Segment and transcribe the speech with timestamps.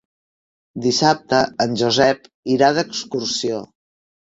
[0.85, 3.63] Dissabte en Josep irà d'excursió.